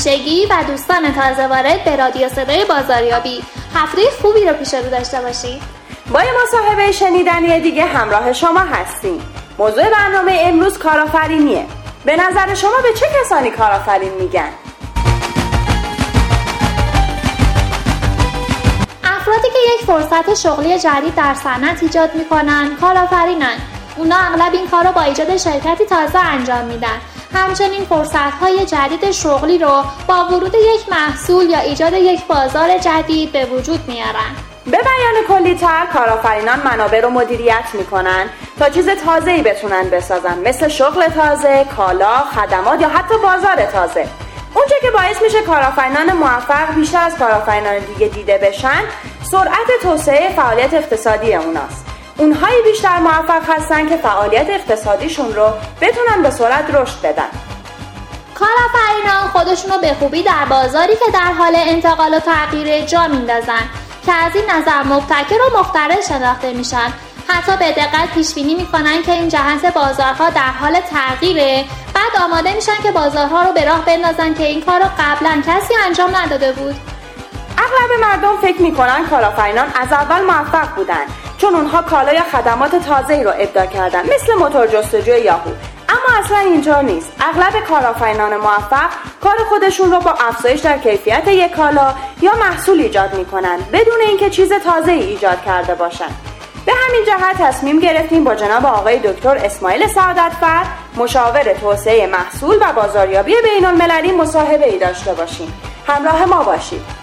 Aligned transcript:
همیشگی 0.00 0.46
و 0.46 0.64
دوستان 0.66 1.14
تازه 1.14 1.46
وارد 1.46 1.84
به 1.84 1.96
رادیو 1.96 2.28
صدای 2.28 2.64
بازاریابی. 2.64 3.44
هفته 3.74 4.02
خوبی 4.22 4.44
رو 4.44 4.52
پیش 4.52 4.74
رو 4.74 4.90
داشته 4.90 5.20
باشید 5.20 5.62
با 6.12 6.22
یه 6.22 6.30
مصاحبه 6.42 6.92
شنیدنی 6.92 7.60
دیگه 7.60 7.84
همراه 7.84 8.32
شما 8.32 8.60
هستیم. 8.60 9.22
موضوع 9.58 9.90
برنامه 9.90 10.38
امروز 10.40 10.78
کارآفرینیه. 10.78 11.66
به 12.04 12.16
نظر 12.16 12.54
شما 12.54 12.76
به 12.82 12.92
چه 13.00 13.06
کسانی 13.20 13.50
کارآفرین 13.50 14.12
میگن؟ 14.12 14.48
افرادی 19.04 19.48
که 19.52 19.58
یک 19.74 19.86
فرصت 19.86 20.34
شغلی 20.34 20.78
جدید 20.78 21.14
در 21.14 21.34
صنعت 21.34 21.82
ایجاد 21.82 22.14
می‌کنن 22.14 22.76
کارآفرینن. 22.80 23.56
اونا 23.96 24.16
اغلب 24.16 24.52
این 24.52 24.68
کار 24.68 24.84
رو 24.86 24.92
با 24.92 25.02
ایجاد 25.02 25.36
شرکتی 25.36 25.84
تازه 25.84 26.18
انجام 26.18 26.64
میدن. 26.64 27.00
همچنین 27.34 27.84
فرصت 27.84 28.34
های 28.40 28.66
جدید 28.66 29.10
شغلی 29.10 29.58
رو 29.58 29.84
با 30.06 30.24
ورود 30.24 30.54
یک 30.54 30.88
محصول 30.90 31.50
یا 31.50 31.58
ایجاد 31.58 31.92
یک 31.92 32.26
بازار 32.26 32.78
جدید 32.78 33.32
به 33.32 33.44
وجود 33.44 33.88
میارن. 33.88 34.36
به 34.64 34.78
بیان 34.78 35.24
کلی 35.28 35.54
تر 35.54 35.86
کارآفرینان 35.92 36.60
منابع 36.64 37.00
رو 37.00 37.10
مدیریت 37.10 37.64
می‌کنن 37.74 38.26
تا 38.58 38.68
چیز 38.70 38.88
تازه 38.88 39.30
ای 39.30 39.42
بتونن 39.42 39.90
بسازن 39.90 40.38
مثل 40.38 40.68
شغل 40.68 41.08
تازه، 41.08 41.66
کالا، 41.76 42.18
خدمات 42.18 42.80
یا 42.80 42.88
حتی 42.88 43.14
بازار 43.18 43.56
تازه. 43.72 44.08
اونچه 44.54 44.74
که 44.82 44.90
باعث 44.90 45.22
میشه 45.22 45.42
کارآفرینان 45.42 46.12
موفق 46.12 46.74
بیشتر 46.74 47.04
از 47.04 47.16
کارآفرینان 47.16 47.78
دیگه 47.78 48.08
دیده 48.08 48.38
بشن 48.38 48.82
سرعت 49.22 49.82
توسعه 49.82 50.32
فعالیت 50.36 50.74
اقتصادی 50.74 51.34
اوناست. 51.34 51.89
اونهایی 52.20 52.62
بیشتر 52.62 52.98
موفق 52.98 53.50
هستن 53.50 53.88
که 53.88 53.96
فعالیت 53.96 54.46
اقتصادیشون 54.50 55.34
رو 55.34 55.52
بتونن 55.80 56.22
به 56.22 56.30
سرعت 56.30 56.74
رشد 56.74 57.00
بدن. 57.02 57.28
کارآفرینان 58.34 59.28
خودشون 59.32 59.70
رو 59.72 59.78
به 59.78 59.94
خوبی 59.94 60.22
در 60.22 60.44
بازاری 60.50 60.92
که 60.92 61.12
در 61.12 61.32
حال 61.38 61.52
انتقال 61.56 62.14
و 62.14 62.18
تغییر 62.18 62.84
جا 62.84 63.08
میندازن 63.08 63.70
که 64.06 64.12
از 64.12 64.32
این 64.34 64.44
نظر 64.50 64.82
مبتکر 64.82 65.42
و 65.42 65.58
مخترع 65.58 66.00
شناخته 66.08 66.52
میشن. 66.52 66.92
حتی 67.28 67.56
به 67.56 67.72
دقت 67.72 68.14
پیش 68.14 68.34
بینی 68.34 68.54
می‌کنن 68.54 69.02
که 69.02 69.12
این 69.12 69.28
جهت 69.28 69.74
بازارها 69.74 70.30
در 70.30 70.52
حال 70.60 70.80
تغییره. 70.80 71.64
بعد 71.94 72.22
آماده 72.24 72.54
میشن 72.54 72.82
که 72.82 72.92
بازارها 72.92 73.42
رو 73.42 73.52
به 73.52 73.64
راه 73.64 73.84
بندازن 73.84 74.34
که 74.34 74.44
این 74.44 74.62
کار 74.62 74.80
رو 74.80 74.86
قبلا 74.98 75.42
کسی 75.46 75.74
انجام 75.86 76.16
نداده 76.16 76.52
بود. 76.52 76.74
اغلب 77.58 78.00
مردم 78.00 78.36
فکر 78.42 78.62
می‌کنن 78.62 79.06
کارآفرینان 79.06 79.66
از 79.80 79.92
اول 79.92 80.20
موفق 80.20 80.74
بودن. 80.74 81.06
چون 81.40 81.54
اونها 81.54 81.82
کالا 81.82 82.12
یا 82.12 82.22
خدمات 82.22 82.76
تازه 82.76 83.14
ای 83.14 83.24
رو 83.24 83.32
ابداع 83.38 83.66
کردن 83.66 84.02
مثل 84.02 84.34
موتور 84.38 84.66
جستجوی 84.66 85.20
یاهو. 85.20 85.50
اما 85.88 86.18
اصلا 86.24 86.38
اینطور 86.38 86.82
نیست. 86.82 87.12
اغلب 87.20 87.64
کارآفرینان 87.64 88.36
موفق 88.36 88.90
کار 89.22 89.36
خودشون 89.48 89.92
رو 89.92 90.00
با 90.00 90.10
افزایش 90.28 90.60
در 90.60 90.78
کیفیت 90.78 91.28
یک 91.28 91.52
کالا 91.52 91.94
یا 92.22 92.32
محصول 92.40 92.80
ایجاد 92.80 93.14
می‌کنن 93.14 93.58
بدون 93.72 94.00
اینکه 94.06 94.30
چیز 94.30 94.52
تازه 94.52 94.92
ای 94.92 95.02
ایجاد 95.02 95.44
کرده 95.44 95.74
باشن. 95.74 96.08
به 96.66 96.72
همین 96.72 97.04
جهت 97.06 97.42
تصمیم 97.42 97.78
گرفتیم 97.78 98.24
با 98.24 98.34
جناب 98.34 98.66
آقای 98.66 98.98
دکتر 98.98 99.36
اسماعیل 99.36 99.86
سعادتفر 99.86 100.64
مشاور 100.96 101.52
توسعه 101.52 102.06
محصول 102.06 102.56
و 102.60 102.72
بازاریابی 102.72 103.34
بین 103.42 103.66
المللی 103.66 104.12
مصاحبه 104.12 104.68
ای 104.72 104.78
داشته 104.78 105.14
باشیم. 105.14 105.52
همراه 105.86 106.24
ما 106.24 106.42
باشید. 106.42 106.99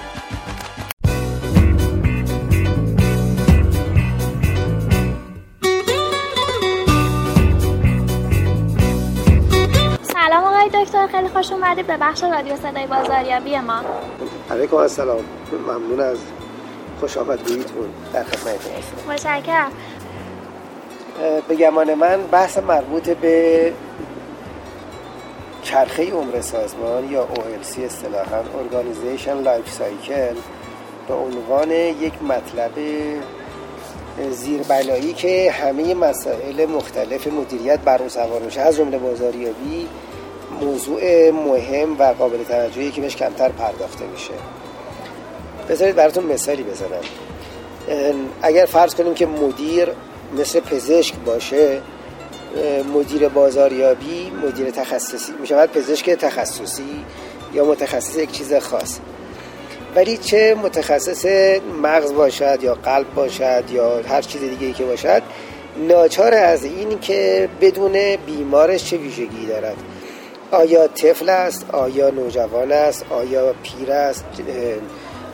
دکتر 10.69 11.07
خیلی 11.07 11.27
خوش 11.27 11.51
اومدید 11.51 11.87
به 11.87 11.97
بخش 11.97 12.23
رادیو 12.23 12.55
صدای 12.55 12.87
بازاریابی 12.87 13.59
ما. 13.59 13.81
علیکم 14.51 14.75
السلام 14.75 15.23
ممنون 15.67 15.99
از 15.99 16.17
خوش 16.99 17.17
آمدگوییتون 17.17 17.89
در 18.13 18.23
خدمت 18.23 18.55
هستم 18.55 19.11
متشکرم. 19.11 19.71
به 21.47 21.55
گمان 21.55 21.93
من 21.93 22.21
بحث 22.31 22.57
مربوط 22.57 23.09
به 23.09 23.73
چرخه 25.63 26.11
عمر 26.11 26.41
سازمان 26.41 27.11
یا 27.11 27.27
OLC 27.35 27.79
اصطلاحا 27.79 28.41
Organization 28.41 29.45
Life 29.45 29.79
Cycle 29.79 30.37
به 31.07 31.13
عنوان 31.13 31.71
یک 31.71 32.13
مطلب 32.23 32.71
زیربنایی 34.31 35.13
که 35.13 35.51
همه 35.51 35.93
مسائل 35.93 36.65
مختلف 36.65 37.27
مدیریت 37.27 37.79
بر 37.79 37.99
اون 37.99 38.09
سوار 38.09 38.41
میشه. 38.41 38.61
از 38.61 38.77
جمله 38.77 38.97
بازاریابی 38.97 39.87
موضوع 40.61 41.31
مهم 41.31 41.99
و 41.99 42.03
قابل 42.03 42.43
توجهی 42.43 42.91
که 42.91 43.01
بهش 43.01 43.15
کمتر 43.15 43.49
پرداخته 43.49 44.05
میشه. 44.05 44.33
بذارید 45.69 45.95
براتون 45.95 46.23
مثالی 46.23 46.63
بزنم. 46.63 47.03
اگر 48.41 48.65
فرض 48.65 48.95
کنیم 48.95 49.13
که 49.13 49.25
مدیر 49.25 49.87
مثل 50.39 50.59
پزشک 50.59 51.15
باشه 51.25 51.81
مدیر 52.93 53.27
بازاریابی 53.29 54.31
مدیر 54.43 54.71
تخصصی 54.71 55.31
می‌شود 55.41 55.71
پزشک 55.71 56.09
تخصصی 56.09 57.05
یا 57.53 57.65
متخصص 57.65 58.17
یک 58.17 58.31
چیز 58.31 58.53
خاص. 58.53 58.99
ولی 59.95 60.17
چه 60.17 60.55
متخصص 60.63 61.25
مغز 61.83 62.13
باشد 62.13 62.59
یا 62.61 62.73
قلب 62.73 63.13
باشد 63.13 63.63
یا 63.71 64.01
هر 64.01 64.21
چیز 64.21 64.41
دیگه 64.41 64.67
ای 64.67 64.73
که 64.73 64.83
باشد 64.83 65.21
ناچار 65.87 66.33
از 66.33 66.65
این 66.65 66.99
که 66.99 67.49
بدون 67.61 68.15
بیمارش 68.25 68.83
چه 68.83 68.97
ویژگی 68.97 69.45
دارد. 69.45 69.75
آیا 70.51 70.87
طفل 70.87 71.29
است؟ 71.29 71.65
آیا 71.71 72.09
نوجوان 72.09 72.71
است؟ 72.71 73.05
آیا 73.09 73.53
پیر 73.63 73.91
است؟ 73.91 74.25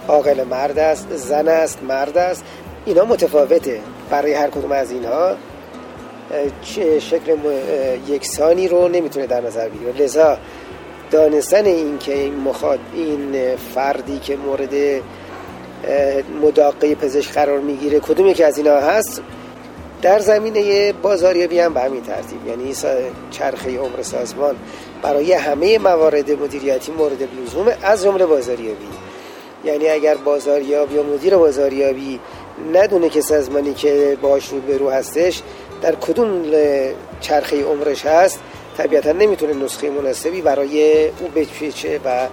عاقل 0.07 0.43
مرد 0.43 0.79
است؟ 0.79 1.07
زن 1.15 1.47
است؟ 1.47 1.83
مرد 1.83 2.17
است؟ 2.17 2.43
اینا 2.85 3.05
متفاوته. 3.05 3.79
برای 4.09 4.33
هر 4.33 4.49
کدوم 4.49 4.71
از 4.71 4.91
اینها 4.91 5.35
شکل 6.99 7.37
یکسانی 8.07 8.67
رو 8.67 8.87
نمی‌تونه 8.87 9.27
در 9.27 9.41
نظر 9.41 9.69
بگیره. 9.69 9.91
لذا 9.91 10.37
دانستن 11.11 11.65
این 11.65 11.97
که 11.97 12.13
این 12.13 12.35
مخاط 12.35 12.79
این 12.93 13.55
فردی 13.75 14.19
که 14.19 14.35
مورد 14.35 15.01
مداقه 16.41 16.95
پزشک 16.95 17.33
قرار 17.33 17.59
می‌گیره 17.59 17.99
کدوم 17.99 18.27
یکی 18.27 18.43
از 18.43 18.57
اینا 18.57 18.75
هست؟ 18.75 19.21
در 20.03 20.19
زمینه 20.19 20.93
بازاریابی 20.93 21.59
هم 21.59 21.73
به 21.73 21.81
همین 21.81 22.01
ترتیب. 22.01 22.47
یعنی 22.47 22.75
چرخه 23.31 23.77
عمر 23.77 24.01
سازمان 24.01 24.55
برای 25.01 25.33
همه 25.33 25.79
موارد 25.79 26.31
مدیریتی 26.31 26.91
مورد 26.91 27.23
لزوم 27.41 27.73
از 27.81 28.03
جمله 28.03 28.25
بازاریابی. 28.25 28.87
یعنی 29.65 29.89
اگر 29.89 30.15
بازاریاب 30.15 30.91
یا 30.91 31.03
مدیر 31.03 31.37
بازاریابی 31.37 32.19
ندونه 32.73 33.09
که 33.09 33.21
سازمانی 33.21 33.73
که 33.73 34.17
باش 34.21 34.49
رو 34.49 34.59
به 34.59 34.77
رو 34.77 34.89
هستش 34.89 35.41
در 35.81 35.95
کدوم 35.95 36.43
چرخه 37.21 37.63
عمرش 37.63 38.05
هست 38.05 38.39
طبیعتا 38.77 39.11
نمی‌تونه 39.11 39.53
نسخه 39.53 39.89
مناسبی 39.89 40.41
برای 40.41 41.07
او 41.07 41.27
بپیچه 41.35 41.99
و 42.05 42.27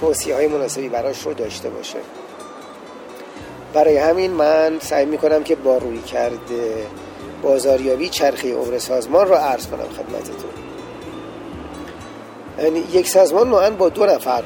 توصیه 0.00 0.34
های 0.34 0.46
مناسبی 0.46 0.88
براش 0.88 1.22
رو 1.22 1.34
داشته 1.34 1.70
باشه. 1.70 1.98
برای 3.74 3.96
همین 3.96 4.30
من 4.30 4.78
سعی 4.80 5.06
می‌کنم 5.06 5.42
که 5.42 5.54
با 5.54 5.78
روی 5.78 5.98
کرده 5.98 6.86
بازاریابی 7.42 8.08
چرخه 8.08 8.54
عمر 8.54 8.78
سازمان 8.78 9.28
رو 9.28 9.34
عرض 9.34 9.66
کنم 9.66 9.88
خدمتتون. 9.96 10.50
یعنی 12.58 12.84
یک 12.92 13.08
سازمان 13.08 13.48
نوعا 13.48 13.70
با 13.70 13.88
دو 13.88 14.06
نفر 14.06 14.42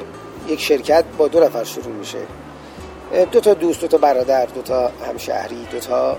یک 0.48 0.60
شرکت 0.60 1.04
با 1.18 1.28
دو 1.28 1.40
نفر 1.40 1.64
شروع 1.64 1.94
میشه. 1.94 2.18
دو 3.32 3.40
تا 3.40 3.54
دوست 3.54 3.80
دو 3.80 3.86
تا 3.86 3.98
برادر 3.98 4.46
دو 4.46 4.62
تا 4.62 4.90
همشهری 5.08 5.66
دو 5.72 5.78
تا 5.78 6.16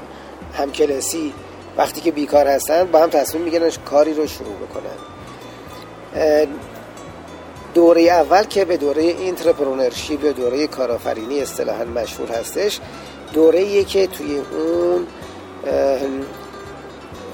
همکلاسی. 0.57 1.33
وقتی 1.77 2.01
که 2.01 2.11
بیکار 2.11 2.47
هستن 2.47 2.83
با 2.83 2.99
هم 2.99 3.09
تصمیم 3.09 3.43
می‌گیرن 3.43 3.69
کاری 3.85 4.13
رو 4.13 4.27
شروع 4.27 4.55
بکنن. 4.55 4.97
دوره 7.73 8.01
اول 8.01 8.43
که 8.43 8.65
به 8.65 8.77
دوره 8.77 9.03
entrepreneurship 9.03 10.23
یا 10.23 10.31
دوره 10.31 10.67
کارآفرینی 10.67 11.41
اصطلاحا 11.41 11.83
مشهور 11.83 12.31
هستش 12.31 12.79
دوره 13.33 13.83
که 13.83 14.07
توی 14.07 14.37
اون 14.37 15.07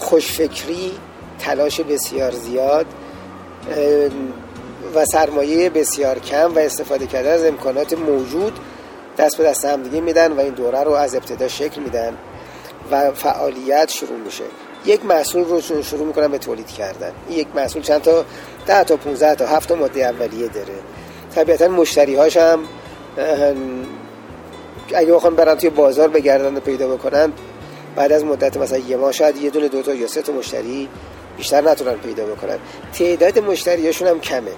خوشفکری 0.04 0.92
تلاش 1.40 1.82
بسیار 1.82 2.32
زیاد 2.32 2.86
و 4.96 5.06
سرمایه 5.06 5.70
بسیار 5.70 6.20
کم 6.20 6.56
و 6.56 6.60
استفاده 6.60 7.08
کردن 7.07 7.30
از 7.30 7.46
امکانات 7.46 7.94
موجود 7.94 8.60
دست 9.18 9.38
به 9.38 9.44
دست 9.44 9.66
هم 9.66 9.84
دیگه 9.84 10.02
میدن 10.02 10.32
و 10.32 10.40
این 10.40 10.54
دوره 10.54 10.84
رو 10.84 10.92
از 10.92 11.16
ابتدا 11.16 11.48
شکل 11.48 11.82
میدن 11.82 12.14
و 12.92 13.12
فعالیت 13.12 13.90
شروع 13.90 14.20
میشه. 14.20 14.44
یک 14.86 15.06
محصول 15.06 15.44
رو 15.44 15.62
شروع 15.62 16.08
می‌کنن 16.08 16.28
به 16.28 16.38
تولید 16.38 16.68
کردن. 16.68 17.12
یک 17.30 17.48
محصول 17.56 17.82
چند 17.82 18.02
تا 18.02 18.26
ده 18.66 18.84
تا 18.84 18.98
15 18.98 19.36
تا 19.36 19.48
7 19.48 19.70
تا 19.70 19.76
ماده 19.76 20.06
اولیه 20.06 20.48
داره. 20.48 20.74
طبیعتا 21.36 21.68
مشتری 21.68 22.16
هاش 22.16 22.38
هم 22.38 22.60
اگه 24.96 25.14
بخوام 25.14 25.36
برن 25.36 25.56
توی 25.56 25.70
بازار 25.70 26.08
بگردن 26.08 26.58
و 26.58 26.60
پیدا 26.60 26.88
بکنن 26.88 27.34
بعد 27.95 28.12
از 28.12 28.24
مدت 28.24 28.57
مثلا 28.57 28.78
یه 28.78 28.98
ماه 28.98 29.12
شاید 29.12 29.38
یه 29.38 29.50
دونه 29.50 29.68
دوتا 29.68 29.94
یا 29.94 30.07
سه 30.07 30.22
تا 30.22 30.34
مشتری 30.34 30.90
بیشتر 31.38 31.62
نتونن 31.62 31.94
پیدا 31.94 32.25
بکنن. 32.25 32.57
تعداد 32.94 33.40
مشتریاشون 33.40 34.07
هم 34.07 34.19
کمه. 34.19 34.51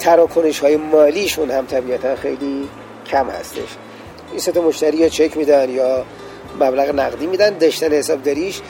تراکنش 0.00 0.58
های 0.58 0.76
مالیشون 0.76 1.50
هم 1.50 1.66
طبیعتا 1.66 2.16
خیلی 2.16 2.68
کم 3.06 3.26
هستش. 3.26 3.68
این 4.30 4.40
سه 4.40 4.60
مشتری 4.60 4.96
یا 4.96 5.08
چک 5.08 5.36
میدن 5.36 5.70
یا 5.70 6.04
مبلغ 6.60 6.94
نقدی 6.94 7.26
میدن 7.26 7.58
داشتن 7.58 7.92
حسابداریش. 7.92 8.60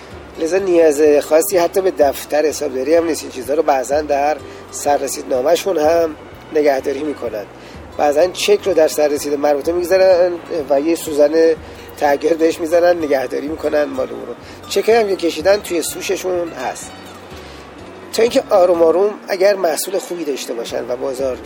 لذا 0.40 0.58
نیاز 0.58 1.02
خاصی 1.20 1.58
حتی 1.58 1.80
به 1.80 1.90
دفتر 1.90 2.46
حسابداری 2.46 2.94
هم 2.94 3.06
نیست. 3.06 3.22
این 3.22 3.32
چیزها 3.32 3.54
رو 3.54 3.62
بعضا 3.62 4.00
در 4.00 4.36
سررسید 4.70 5.24
نامشون 5.30 5.78
هم 5.78 6.16
نگهداری 6.54 7.02
می‌کنن. 7.02 7.44
بعضا 7.98 8.26
چک 8.26 8.58
رو 8.64 8.74
در 8.74 8.88
سررسید 8.88 9.34
مربوطه 9.34 9.72
می‌گذارن 9.72 10.32
و 10.70 10.80
یه 10.80 10.94
سوزن 10.94 11.32
تغییر 12.02 12.34
بهش 12.34 12.60
می‌زنن 12.60 12.98
نگهداری 12.98 13.48
می‌کنن 13.48 13.84
مال 13.84 14.08
اون 14.10 14.26
رو. 14.26 14.34
چک 14.68 14.88
هم 14.88 15.08
که 15.08 15.16
کشیدن 15.16 15.56
توی 15.56 15.82
سوششون 15.82 16.48
هست. 16.48 16.90
تا 18.12 18.22
اینکه 18.22 18.42
آروم 18.50 18.82
آروم 18.82 19.10
اگر 19.28 19.54
محصول 19.54 19.98
خوبی 19.98 20.24
داشته 20.24 20.54
باشن 20.54 20.84
و 20.88 20.96
بازار 20.96 21.36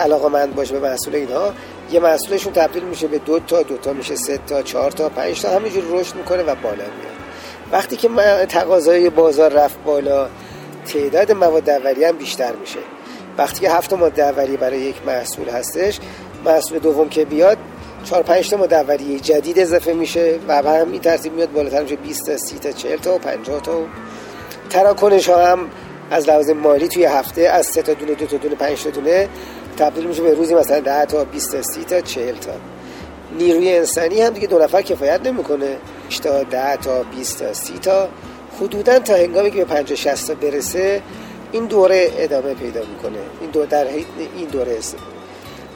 علاقمند 0.00 0.54
باشه 0.54 0.78
به 0.78 0.88
محصول 0.88 1.14
اینها 1.14 1.52
یه 1.90 2.00
محصولشون 2.00 2.52
تبدیل 2.52 2.82
میشه 2.82 3.06
به 3.06 3.18
دو 3.18 3.38
تا 3.38 3.62
دو 3.62 3.76
تا 3.76 3.92
میشه 3.92 4.16
سه 4.16 4.38
تا 4.46 4.62
چهار 4.62 4.90
تا 4.90 5.08
پنج 5.08 5.42
تا 5.42 5.50
همینجور 5.50 5.84
رشد 5.90 6.14
می‌کنه 6.14 6.42
و 6.42 6.54
بالا 6.54 6.76
میاد. 6.76 7.14
وقتی 7.72 7.96
که 7.96 8.08
تقاضای 8.48 9.10
بازار 9.10 9.52
رفت 9.52 9.76
بالا 9.84 10.28
تعداد 10.86 11.32
مواد 11.32 11.70
اولیه 11.70 12.08
هم 12.08 12.16
بیشتر 12.16 12.52
میشه. 12.52 12.78
وقتی 13.38 13.60
که 13.60 13.70
هفت 13.70 13.92
ماده 13.92 14.24
اولیه 14.24 14.56
برای 14.56 14.80
یک 14.80 14.96
محصول 15.06 15.48
هستش 15.48 15.98
محصول 16.44 16.78
دوم 16.78 17.08
که 17.08 17.24
بیاد 17.24 17.58
چهار 18.04 18.22
پنج 18.22 18.50
تا 18.50 18.56
ماده 18.56 18.76
اولیه 18.76 19.20
جدید 19.20 19.58
اضافه 19.58 19.92
میشه 19.92 20.38
و 20.48 20.62
به 20.62 20.70
همین 20.70 21.00
ترتیب 21.00 21.32
میاد 21.32 21.52
بالاتر 21.52 21.82
میشه 21.82 21.96
20 21.96 22.26
تا 22.26 22.36
30 22.36 22.58
تا 22.58 22.72
40 22.72 22.96
تا 22.96 23.14
و 23.14 23.18
50 23.18 23.60
تا. 23.60 23.72
تراکنش 24.70 25.28
ها 25.28 25.46
هم 25.46 25.70
از 26.10 26.28
لحاظ 26.28 26.50
مالی 26.50 26.88
توی 26.88 27.04
هفته 27.04 27.40
از 27.42 27.66
سه 27.66 27.82
تا 27.82 27.94
دونه 27.94 28.14
دو 28.14 28.26
تا 28.26 28.36
دونه 28.36 28.54
پنج 28.54 28.82
تا 28.82 28.90
دونه 28.90 29.28
تبدیل 29.78 30.06
میشه 30.06 30.22
به 30.22 30.34
روزی 30.34 30.54
مثلا 30.54 30.80
10 30.80 31.04
تا 31.04 31.24
20 31.24 31.52
تا 31.52 31.62
30 31.62 31.84
تا 31.84 32.00
40 32.00 32.34
تا. 32.36 32.52
نیروی 33.38 33.72
انسانی 33.72 34.22
هم 34.22 34.32
دیگه 34.32 34.46
دو 34.46 34.58
نفر 34.58 34.82
کفایت 34.82 35.26
نمی‌کنه. 35.26 35.76
تا 36.22 36.42
10 36.42 36.76
تا 36.76 37.02
20 37.02 37.38
تا 37.38 37.52
30 37.52 37.78
تا. 37.78 38.08
حدودا 38.60 38.98
تا 38.98 39.14
هنگامی 39.14 39.50
که 39.50 39.58
به 39.58 39.64
50 39.64 39.96
60 39.96 40.26
تا 40.26 40.34
برسه 40.34 41.02
این 41.52 41.66
دوره 41.66 42.10
ادامه 42.16 42.54
پیدا 42.54 42.80
می‌کنه. 42.80 43.18
این 43.40 43.50
دو 43.50 43.66
در 43.66 43.86
این 44.36 44.48
دوره 44.52 44.78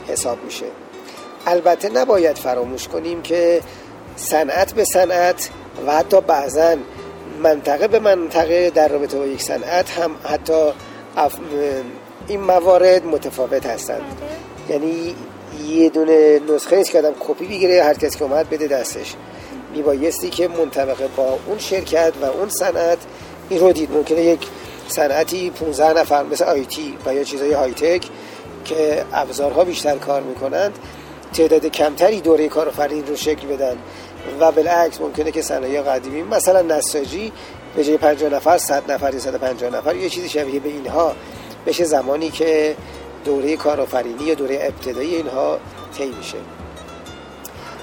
حساب 0.09 0.39
میشه. 0.45 0.67
البته 1.49 1.89
نباید 1.89 2.39
فراموش 2.39 2.89
کنیم 2.89 3.23
که 3.23 3.61
صنعت 4.17 4.73
به 4.73 4.85
صنعت 4.85 5.51
و 5.87 5.93
حتی 5.93 6.21
بعضا 6.21 6.77
منطقه 7.43 7.89
به 7.89 7.99
منطقه 7.99 8.71
در 8.71 8.89
رابطه 8.89 9.19
با 9.19 9.27
یک 9.27 9.43
صنعت 9.43 9.91
هم 9.91 10.11
حتی 10.25 10.73
این 12.29 12.41
موارد 12.41 13.07
متفاوت 13.07 13.67
هستند. 13.67 14.03
یعنی 14.69 15.15
یه 15.69 15.89
دونه 15.89 16.41
نسخه 16.55 16.77
نیست 16.77 16.91
که 16.91 16.99
آدم 16.99 17.15
کپی 17.21 17.47
بگیره 17.47 17.83
هر 17.83 17.95
کسی 17.95 18.19
که 18.19 18.25
اومد 18.25 18.51
بده 18.51 18.67
دستش. 18.67 19.15
میبایستی 19.75 20.31
که 20.31 20.49
منطبقه 20.49 21.09
با 21.17 21.39
اون 21.47 21.59
شرکت 21.59 22.13
و 22.23 22.25
اون 22.25 22.49
صنعت 22.49 22.99
این 23.49 23.61
رو 23.61 23.73
دید. 23.73 23.91
ممکنه 23.93 24.23
یک 24.23 24.47
صنعتی 24.89 25.51
15 25.51 26.01
نفر 26.01 26.23
مثل 26.23 26.45
آیتی 26.45 26.95
و 27.07 27.15
یا 27.15 27.25
چیزای 27.25 27.53
های 27.53 27.73
تک 27.73 28.09
که 28.65 29.05
ابزارها 29.13 29.65
بیشتر 29.65 29.97
کار 29.97 30.23
می‌کنند 30.23 30.79
تعداد 31.33 31.67
کمتری 31.67 32.21
دوره 32.21 32.49
کارآفرین 32.49 33.07
رو 33.07 33.17
شکل 33.17 33.47
بدن 33.47 33.77
و 34.41 34.53
بالعکس 34.53 35.01
ممکنه 35.01 35.31
که 35.31 35.43
صنایع 35.43 35.83
قدیمی 35.83 36.23
مثلا 36.23 36.63
نساجی 36.63 37.33
به 37.77 37.85
جای 37.85 37.97
50 37.97 38.33
نفر 38.33 38.59
100 38.59 38.93
نفر 38.93 39.15
یا 39.15 39.21
150 39.21 39.77
نفر 39.77 39.97
یه 39.97 40.09
چیزی 40.09 40.29
شبیه 40.29 40.61
به 40.61 40.69
اینها 40.69 41.13
بشه 41.67 41.85
زمانی 41.85 42.31
که 42.31 42.77
دوره 43.25 43.57
کارآفرینی 43.57 44.25
یا 44.25 44.35
دوره 44.35 44.59
ابتدایی 44.63 45.15
اینها 45.15 45.59
طی 45.99 46.07
میشه. 46.07 46.39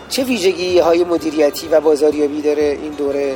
چه 0.09 0.23
ویژگی 0.23 0.79
های 0.79 1.03
مدیریتی 1.03 1.67
و 1.67 1.81
بازاریابی 1.81 2.41
داره 2.41 2.63
این 2.63 2.91
دوره؟ 2.91 3.35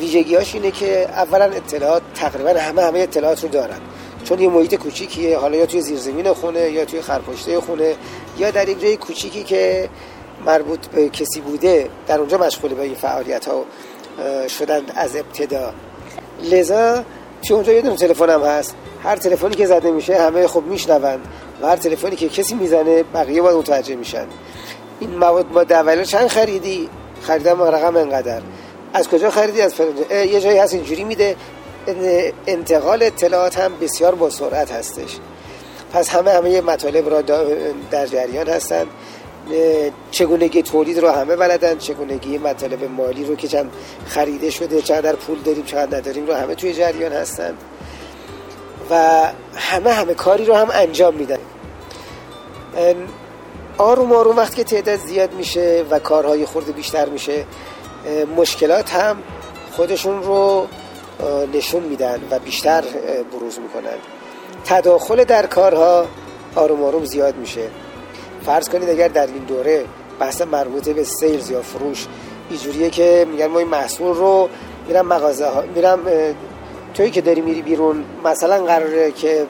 ویژگی 0.00 0.34
هاش 0.34 0.54
اینه 0.54 0.70
که 0.70 1.08
اولا 1.08 1.44
اطلاعات 1.44 2.02
تقریبا 2.14 2.60
همه 2.60 2.82
همه 2.82 2.98
اطلاعات 2.98 3.42
رو 3.42 3.48
دارن. 3.48 3.80
چون 4.24 4.40
یه 4.40 4.48
محیط 4.48 4.74
کوچیکیه 4.74 5.38
حالا 5.38 5.56
یا 5.56 5.66
توی 5.66 5.80
زیرزمین 5.80 6.32
خونه 6.32 6.70
یا 6.70 6.84
توی 6.84 7.02
خرپشته 7.02 7.60
خونه 7.60 7.94
یا 8.40 8.50
در 8.50 8.68
یک 8.68 8.80
جای 8.80 8.96
کوچیکی 8.96 9.42
که 9.42 9.88
مربوط 10.46 10.86
به 10.86 11.08
کسی 11.08 11.40
بوده 11.40 11.88
در 12.06 12.18
اونجا 12.18 12.38
مشغول 12.38 12.74
به 12.74 12.82
این 12.82 12.94
فعالیت 12.94 13.48
ها 13.48 13.64
شدند 14.48 14.92
از 14.96 15.16
ابتدا. 15.16 15.72
لذا 16.42 17.04
توی 17.42 17.56
اونجا 17.56 17.72
یه 17.72 17.82
دونه 17.82 17.96
تلفن 17.96 18.30
هم 18.30 18.42
هست. 18.42 18.74
هر 19.02 19.16
تلفنی 19.16 19.54
که 19.54 19.66
زده 19.66 19.90
میشه 19.90 20.20
همه 20.20 20.46
خب 20.46 20.62
میشنوند 20.62 21.20
و 21.62 21.66
هر 21.66 21.76
تلفنی 21.76 22.16
که 22.16 22.28
کسی 22.28 22.54
می‌زنه 22.54 23.02
بقیه 23.02 23.42
باید 23.42 23.56
متوجه 23.56 23.96
میشن. 23.96 24.26
این 25.00 25.18
مواد 25.18 25.46
ما 25.52 25.64
چند 26.04 26.28
خریدی؟ 26.28 26.88
خریدم 27.22 27.62
رقم 27.62 27.96
انقدر. 27.96 28.42
از 28.94 29.08
کجا 29.08 29.30
خریدی؟ 29.30 29.60
از 29.60 29.74
فرنجا 29.74 30.24
یه 30.24 30.40
جایی 30.40 30.58
هست 30.58 30.74
اینجوری 30.74 31.04
میده. 31.04 31.36
انتقال 32.46 33.02
اطلاعات 33.02 33.58
هم 33.58 33.72
بسیار 33.80 34.14
با 34.14 34.30
سرعت 34.30 34.72
هستش. 34.72 35.16
پس 35.92 36.08
همه 36.08 36.30
همه 36.30 36.60
مطالب 36.60 37.10
را 37.10 37.22
در 37.90 38.06
جریان 38.06 38.48
هستند 38.48 38.86
چگونگی 40.10 40.62
تولید 40.62 40.98
رو 40.98 41.08
همه 41.08 41.36
بلدن 41.36 41.78
چگونگی 41.78 42.38
مطالب 42.38 42.84
مالی 42.84 43.24
رو 43.24 43.36
که 43.36 43.48
چند 43.48 43.70
خریده 44.06 44.50
شده 44.50 44.82
چقدر 44.82 45.16
پول 45.16 45.38
داریم 45.38 45.64
چقدر 45.64 45.96
نداریم 45.96 46.26
رو 46.26 46.34
همه 46.34 46.54
توی 46.54 46.74
جریان 46.74 47.12
هستن. 47.12 47.54
و 48.90 49.22
همه 49.54 49.92
همه 49.92 50.14
کاری 50.14 50.44
رو 50.44 50.54
هم 50.54 50.68
انجام 50.72 51.14
میدن. 51.14 51.38
آروم 53.78 54.12
آروم 54.12 54.36
وقتی 54.36 54.56
که 54.56 54.64
تعداد 54.64 54.98
زیاد 54.98 55.34
میشه 55.34 55.84
و 55.90 55.98
کارهای 55.98 56.46
خورده 56.46 56.72
بیشتر 56.72 57.08
میشه 57.08 57.44
مشکلات 58.36 58.94
هم 58.94 59.16
خودشون 59.72 60.22
رو 60.22 60.66
نشون 61.54 61.82
میدن 61.82 62.20
و 62.30 62.38
بیشتر 62.38 62.84
بروز 63.32 63.58
می‌کنن. 63.58 64.19
تداخل 64.64 65.24
در 65.24 65.46
کارها 65.46 66.06
آروم 66.56 66.82
آروم 66.82 67.04
زیاد 67.04 67.36
میشه. 67.36 67.68
فرض 68.46 68.68
کنید 68.68 68.90
اگر 68.90 69.08
در 69.08 69.26
این 69.26 69.44
دوره 69.44 69.84
بحث 70.20 70.42
مربوط 70.42 70.88
به 70.88 71.04
سیلز 71.04 71.50
یا 71.50 71.62
فروش 71.62 72.06
اینجوریه 72.50 72.90
که 72.90 73.26
میگن 73.30 73.46
ما 73.46 73.58
این 73.58 73.68
محصول 73.68 74.16
رو 74.16 74.48
میرم 74.88 75.06
مغازه 75.06 75.46
ها 75.46 75.64
میرم 75.74 75.98
توی 76.94 77.10
که 77.10 77.20
داری 77.20 77.40
میری 77.40 77.62
بیرون 77.62 78.04
مثلا 78.24 78.64
قراره 78.64 79.12
که 79.12 79.46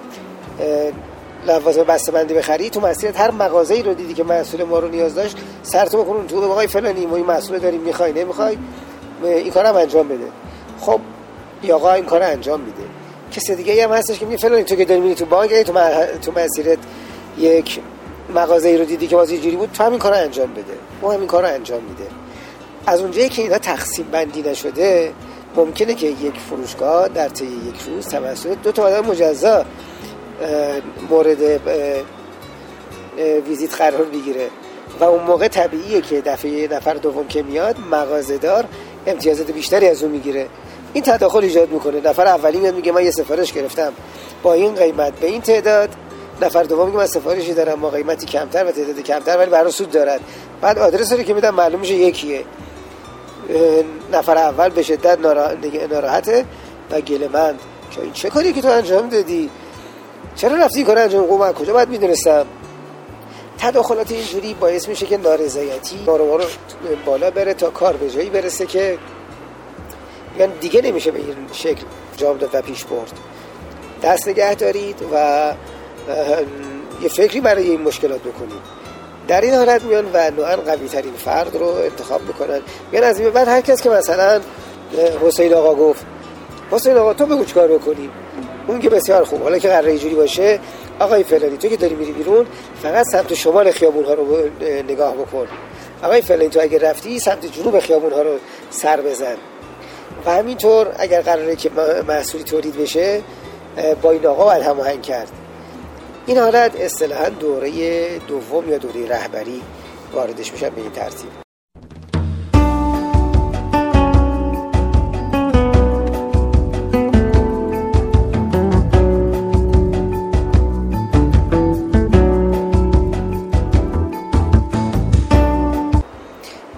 لوازم 1.46 1.82
بسته 1.82 2.12
بندی 2.12 2.34
بخری 2.34 2.70
تو 2.70 2.80
مسیرت 2.80 3.20
هر 3.20 3.30
مغازه 3.30 3.74
ای 3.74 3.82
رو 3.82 3.94
دیدی 3.94 4.14
که 4.14 4.24
محصول 4.24 4.64
ما 4.64 4.78
رو 4.78 4.88
نیاز 4.88 5.14
داشت 5.14 5.36
سرتو 5.62 6.02
بکنون 6.02 6.26
تو 6.26 6.52
آقای 6.52 6.66
فلانی 6.66 7.06
ما 7.06 7.16
این 7.16 7.26
محصول 7.26 7.58
داریم 7.58 7.80
می‌خوای 7.80 8.12
نمی‌خوای 8.12 8.56
این 9.22 9.50
کارم 9.50 9.76
انجام 9.76 10.08
بده. 10.08 10.26
خب 10.80 11.00
یا 11.62 11.94
این 11.94 12.04
کار 12.04 12.22
انجام 12.22 12.60
میده. 12.60 12.82
کسی 13.32 13.54
دیگه 13.54 13.84
هم 13.84 13.92
هستش 13.92 14.18
که 14.18 14.26
می 14.26 14.36
فلانی 14.36 14.64
تو 14.64 14.76
که 14.76 14.84
داری 14.84 15.00
میری 15.00 15.14
تو 15.14 15.26
بانک 15.26 15.50
تو 15.54 15.72
تو 16.22 16.32
مسیرت 16.32 16.78
یک 17.38 17.80
مغازه 18.34 18.68
ای 18.68 18.78
رو 18.78 18.84
دیدی 18.84 19.06
که 19.06 19.16
بازی 19.16 19.38
جوری 19.38 19.56
بود 19.56 19.72
تو 19.72 19.84
همین 19.84 19.98
کار 19.98 20.14
انجام 20.14 20.52
بده. 20.52 20.74
ما 21.02 21.12
همین 21.12 21.26
کار 21.26 21.44
انجام 21.44 21.82
میده. 21.82 22.06
از 22.86 23.00
اونجایی 23.00 23.28
که 23.28 23.42
اینا 23.42 23.58
تقسیم 23.58 24.06
بندی 24.12 24.42
نشده 24.42 25.12
ممکنه 25.56 25.94
که 25.94 26.06
یک 26.06 26.34
فروشگاه 26.50 27.08
در 27.08 27.28
طی 27.28 27.44
یک 27.44 27.80
روز 27.86 28.08
توسط 28.08 28.56
دو 28.62 28.72
تا 28.72 28.82
آدم 28.82 29.06
مجزا 29.06 29.64
مورد 31.10 31.60
ویزیت 33.46 33.74
قرار 33.74 34.04
بگیره. 34.04 34.48
و 35.00 35.04
اون 35.04 35.22
موقع 35.22 35.48
طبیعیه 35.48 36.00
که 36.00 36.20
دفعه 36.20 36.68
نفر 36.68 36.94
دوم 36.94 37.26
که 37.26 37.42
میاد 37.42 37.76
مغازه‌دار 37.90 38.64
امتیازات 39.06 39.50
بیشتری 39.50 39.88
از 39.88 40.02
اون 40.02 40.12
می‌گیره. 40.12 40.46
این 40.92 41.02
تداخل 41.02 41.44
ایجاد 41.44 41.70
می‌کنه. 41.70 42.00
نفر 42.00 42.26
اولی 42.26 42.58
میاد 42.58 42.74
میگه 42.74 42.92
من 42.92 43.04
یه 43.04 43.10
سفارش 43.10 43.52
گرفتم 43.52 43.92
با 44.42 44.52
این 44.52 44.74
قیمت 44.74 45.12
به 45.12 45.26
این 45.26 45.40
تعداد. 45.40 45.88
نفر 46.42 46.62
دوم 46.62 46.86
میگه 46.86 46.98
من 46.98 47.06
سفارشی 47.06 47.54
دارم 47.54 47.80
با 47.80 47.90
قیمتی 47.90 48.26
کمتر 48.26 48.64
و 48.64 48.70
تعداد 48.70 49.00
کمتر 49.00 49.38
ولی 49.38 49.50
برای 49.50 49.72
سود 49.72 49.90
دارد 49.90 50.20
بعد 50.60 50.78
آدرس 50.78 51.12
رو 51.12 51.22
که 51.22 51.34
میدم 51.34 51.54
معلوم 51.54 51.80
میشه 51.80 51.94
یکیه. 51.94 52.44
نفر 54.12 54.38
اول 54.38 54.68
به 54.68 54.82
شدت 54.82 55.18
ناراحته 55.90 56.44
و 56.90 57.00
گلمند 57.00 57.60
که 57.90 58.00
این 58.00 58.12
چه 58.12 58.30
کاری 58.30 58.52
که 58.52 58.62
تو 58.62 58.68
انجام 58.68 59.08
دادی؟ 59.08 59.50
چرا 60.36 60.56
رفتی 60.56 60.84
کار 60.84 60.98
انجام 60.98 61.38
من 61.38 61.52
کجا 61.52 61.72
باید 61.72 61.88
می‌دونستم؟ 61.88 62.46
تداخلات 63.58 64.10
اینجوری 64.10 64.54
باعث 64.54 64.88
میشه 64.88 65.06
که 65.06 65.16
نارضایتی 65.16 65.96
بارو 66.06 66.36
رو 66.36 66.44
بالا 67.04 67.30
بره 67.30 67.54
تا 67.54 67.70
کار 67.70 67.96
به 67.96 68.10
جایی 68.10 68.30
برسه 68.30 68.66
که 68.66 68.98
یعنی 70.38 70.52
دیگه 70.60 70.82
نمیشه 70.82 71.10
به 71.10 71.18
این 71.18 71.36
شکل 71.52 71.82
جام 72.16 72.38
داد 72.38 72.50
و 72.52 72.62
پیش 72.62 72.84
برد. 72.84 73.12
دست 74.02 74.28
نگه 74.28 74.54
دارید 74.54 74.96
و 75.12 75.54
یه 77.02 77.08
فکری 77.08 77.40
برای 77.40 77.70
این 77.70 77.80
مشکلات 77.80 78.20
بکنید. 78.20 78.80
در 79.28 79.40
این 79.40 79.54
حالت 79.54 79.82
میان 79.82 80.10
و 80.12 80.30
نوعا 80.30 80.56
قوی 80.56 80.88
ترین 80.88 81.12
فرد 81.12 81.56
رو 81.56 81.66
انتخاب 81.66 82.22
می‌کنن. 82.26 82.60
میان 82.92 83.04
از 83.04 83.20
این 83.20 83.30
بعد 83.30 83.48
هر 83.48 83.60
کس 83.60 83.82
که 83.82 83.90
مثلا 83.90 84.40
حسین 85.26 85.54
آقا 85.54 85.74
گفت 85.74 86.04
حسین 86.70 86.96
آقا 86.96 87.14
تو 87.14 87.26
بگو 87.26 87.44
چیکار 87.44 87.68
بکنیم 87.68 88.10
اون 88.66 88.80
که 88.80 88.90
بسیار 88.90 89.24
خوب. 89.24 89.42
حالا 89.42 89.58
که 89.58 89.68
قراره 89.68 89.90
اینجوری 89.90 90.14
باشه 90.14 90.58
آقای 91.00 91.24
فلانی 91.24 91.56
تو 91.56 91.68
که 91.68 91.76
داری 91.76 91.94
میری 91.94 92.12
بیرون 92.12 92.46
فقط 92.82 93.06
سمت 93.06 93.34
شمال 93.34 93.70
خیابون 93.70 94.04
ها 94.04 94.14
رو 94.14 94.38
نگاه 94.88 95.14
بکن. 95.14 95.46
آقای 96.02 96.22
فلانی 96.22 96.48
تو 96.48 96.60
اگر 96.60 96.78
رفتی 96.78 97.18
سمت 97.18 97.46
جنوب 97.46 97.80
خیابون 97.80 98.12
ها 98.12 98.22
رو 98.22 98.38
سر 98.70 99.00
بزن. 99.00 99.36
و 100.26 100.30
همینطور 100.30 100.94
اگر 100.98 101.22
قراره 101.22 101.56
که 101.56 101.70
محصولی 102.08 102.44
تولید 102.44 102.76
بشه 102.76 103.22
با 104.02 104.10
این 104.10 104.26
آقا 104.26 104.44
باید 104.44 104.62
هماهنگ 104.62 105.02
کرد. 105.02 105.28
این 106.26 106.38
حالت 106.38 106.80
اصطلاحا 106.80 107.28
دوره 107.28 107.70
دوم 108.18 108.70
یا 108.70 108.78
دوره 108.78 109.08
رهبری 109.08 109.62
واردش 110.12 110.52
میشن 110.52 110.68
به 110.68 110.80
این 110.80 110.90
ترتیب. 110.90 111.30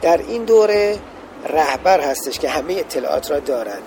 در 0.02 0.20
این 0.28 0.44
دوره 0.44 0.98
رهبر 1.52 2.00
هستش 2.00 2.38
که 2.38 2.48
همه 2.48 2.72
اطلاعات 2.72 3.30
را 3.30 3.40
دارد. 3.40 3.82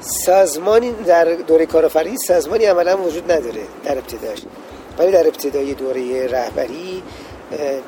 سازمانی 0.00 0.92
در 0.92 1.24
دوره 1.24 1.66
کارآفرینی 1.66 2.16
سازمانی 2.16 2.64
عملا 2.64 2.98
وجود 2.98 3.32
نداره 3.32 3.62
در 3.84 3.98
ابتداش. 3.98 4.38
ولی 4.98 5.12
در 5.12 5.26
ابتدای 5.26 5.74
دوره 5.74 6.26
رهبری 6.26 7.02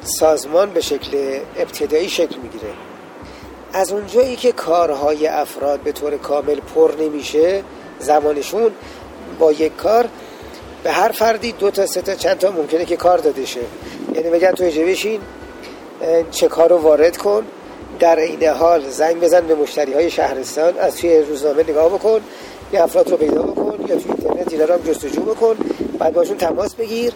سازمان 0.02 0.70
به 0.70 0.80
شکل 0.80 1.40
ابتدایی 1.56 2.08
شکل 2.08 2.36
می‌گیره. 2.36 2.72
از 3.72 3.92
اونجایی 3.92 4.36
که 4.36 4.52
کارهای 4.52 5.26
افراد 5.26 5.80
به 5.80 5.92
طور 5.92 6.16
کامل 6.16 6.60
پر 6.60 6.92
نمیشه 7.00 7.62
زمانشون 7.98 8.70
با 9.38 9.52
یک 9.52 9.76
کار 9.76 10.08
به 10.82 10.90
هر 10.90 11.12
فردی 11.12 11.52
دو 11.52 11.70
تا 11.70 11.86
سه 11.86 12.02
تا 12.02 12.14
چند 12.14 12.38
تا 12.38 12.50
ممکنه 12.50 12.84
که 12.84 12.96
کار 12.96 13.18
داده 13.18 13.44
شه. 13.44 13.60
یعنی 14.14 14.30
بگن 14.30 14.52
تو 14.52 14.64
بشین 14.64 15.20
چه 16.30 16.48
کار 16.48 16.70
رو 16.70 16.76
وارد 16.76 17.16
کن. 17.16 17.44
در 18.00 18.16
این 18.16 18.44
حال 18.44 18.88
زنگ 18.88 19.20
بزن 19.20 19.40
به 19.40 19.54
مشتری 19.54 19.92
های 19.92 20.10
شهرستان 20.10 20.78
از 20.78 20.96
توی 20.96 21.18
روزنامه 21.18 21.62
نگاه 21.62 21.88
بکن 21.88 22.20
یا 22.72 22.84
افراد 22.84 23.10
رو 23.10 23.16
پیدا 23.16 23.42
بکن 23.42 23.84
یا 23.88 23.96
توی 23.96 24.12
اینترنت 24.12 24.48
دیلر 24.48 24.72
هم 24.72 24.78
جستجو 24.78 25.20
بکن 25.20 25.56
بعد 25.98 26.12
باشون 26.12 26.36
تماس 26.36 26.74
بگیر. 26.74 27.12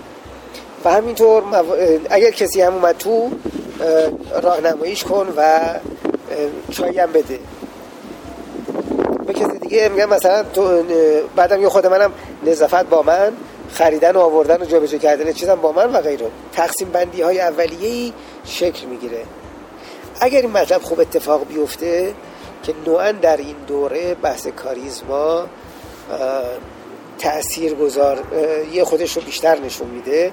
و 0.84 0.92
همینطور 0.92 1.42
اگر 2.10 2.30
کسی 2.30 2.60
هم 2.60 2.74
اومد 2.74 2.98
تو 2.98 3.30
راهنماییش 4.42 5.04
کن 5.04 5.34
و 5.36 5.60
چایی 6.70 6.98
هم 6.98 7.12
بده. 7.12 7.38
به 9.26 9.32
کسی 9.32 9.58
دیگه 9.58 9.88
میگم 9.88 10.08
مثلا 10.08 10.42
تو 10.42 10.82
بعدم 11.36 11.62
یه 11.62 11.68
خود 11.68 11.86
منم 11.86 12.12
نظافت 12.46 12.84
با 12.84 13.02
من 13.02 13.32
خریدن 13.72 14.10
و 14.10 14.20
آوردن 14.20 14.62
و 14.62 14.64
جابجا 14.64 14.98
کردن 14.98 15.32
چیزم 15.32 15.54
با 15.54 15.72
من 15.72 15.92
و 15.92 16.00
غیره. 16.00 16.26
تقسیم 16.52 16.88
بندی 16.88 17.22
های 17.22 17.40
اولیه‌ای 17.40 18.12
شکل 18.44 18.86
می‌گیره. 18.86 19.22
اگر 20.24 20.40
این 20.40 20.50
مطلب 20.50 20.82
خوب 20.82 21.00
اتفاق 21.00 21.46
بیفته 21.46 22.14
که 22.62 22.74
نوعا 22.86 23.12
در 23.12 23.36
این 23.36 23.56
دوره 23.66 24.14
بحث 24.14 24.46
کاریزما 24.46 25.46
تأثیر 27.18 27.74
گذار 27.74 28.22
یه 28.72 28.84
خودش 28.84 29.16
رو 29.16 29.22
بیشتر 29.22 29.58
نشون 29.58 29.86
میده 29.86 30.32